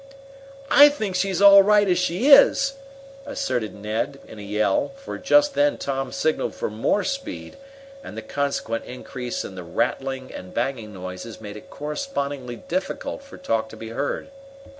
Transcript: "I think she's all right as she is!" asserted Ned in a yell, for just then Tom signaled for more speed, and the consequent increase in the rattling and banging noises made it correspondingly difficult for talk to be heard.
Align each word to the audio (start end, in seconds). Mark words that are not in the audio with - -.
"I 0.71 0.89
think 0.89 1.13
she's 1.15 1.43
all 1.43 1.61
right 1.61 1.87
as 1.87 1.99
she 1.99 2.25
is!" 2.29 2.73
asserted 3.23 3.75
Ned 3.75 4.19
in 4.27 4.39
a 4.39 4.41
yell, 4.41 4.93
for 4.95 5.19
just 5.19 5.53
then 5.53 5.77
Tom 5.77 6.11
signaled 6.11 6.55
for 6.55 6.71
more 6.71 7.03
speed, 7.03 7.55
and 8.03 8.17
the 8.17 8.23
consequent 8.23 8.85
increase 8.85 9.45
in 9.45 9.53
the 9.53 9.61
rattling 9.63 10.33
and 10.33 10.55
banging 10.55 10.91
noises 10.91 11.39
made 11.39 11.55
it 11.55 11.69
correspondingly 11.69 12.55
difficult 12.55 13.21
for 13.21 13.37
talk 13.37 13.69
to 13.69 13.77
be 13.77 13.89
heard. 13.89 14.29